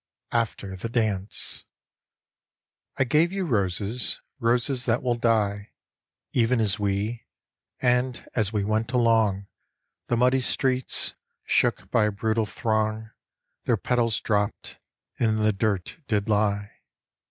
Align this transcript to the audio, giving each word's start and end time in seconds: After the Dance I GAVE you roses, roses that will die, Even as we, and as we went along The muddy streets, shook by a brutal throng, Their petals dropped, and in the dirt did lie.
After 0.31 0.75
the 0.75 0.89
Dance 0.89 1.63
I 2.97 3.03
GAVE 3.03 3.31
you 3.31 3.45
roses, 3.45 4.19
roses 4.39 4.87
that 4.87 5.03
will 5.03 5.13
die, 5.13 5.73
Even 6.33 6.59
as 6.59 6.79
we, 6.79 7.27
and 7.83 8.27
as 8.33 8.51
we 8.51 8.63
went 8.63 8.93
along 8.93 9.45
The 10.07 10.17
muddy 10.17 10.41
streets, 10.41 11.13
shook 11.45 11.91
by 11.91 12.05
a 12.05 12.11
brutal 12.11 12.47
throng, 12.47 13.11
Their 13.65 13.77
petals 13.77 14.19
dropped, 14.19 14.79
and 15.19 15.37
in 15.37 15.43
the 15.43 15.53
dirt 15.53 15.99
did 16.07 16.27
lie. 16.27 16.71